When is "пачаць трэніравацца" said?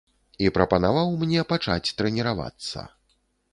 1.53-2.89